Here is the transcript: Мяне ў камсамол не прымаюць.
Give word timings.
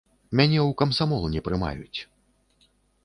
Мяне 0.39 0.57
ў 0.67 0.77
камсамол 0.81 1.23
не 1.35 1.43
прымаюць. 1.49 1.99